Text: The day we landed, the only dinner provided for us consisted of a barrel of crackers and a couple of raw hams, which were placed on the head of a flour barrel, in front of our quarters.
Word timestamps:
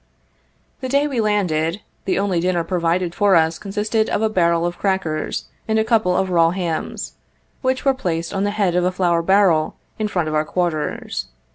The 0.79 0.89
day 0.89 1.05
we 1.07 1.21
landed, 1.21 1.81
the 2.05 2.17
only 2.17 2.39
dinner 2.39 2.63
provided 2.63 3.13
for 3.13 3.35
us 3.35 3.59
consisted 3.59 4.09
of 4.09 4.23
a 4.23 4.29
barrel 4.29 4.65
of 4.65 4.79
crackers 4.79 5.45
and 5.67 5.77
a 5.77 5.83
couple 5.83 6.17
of 6.17 6.31
raw 6.31 6.49
hams, 6.49 7.13
which 7.61 7.85
were 7.85 7.93
placed 7.93 8.33
on 8.33 8.43
the 8.43 8.49
head 8.49 8.73
of 8.73 8.83
a 8.83 8.91
flour 8.91 9.21
barrel, 9.21 9.75
in 9.99 10.07
front 10.07 10.27
of 10.27 10.33
our 10.33 10.43
quarters. 10.43 11.27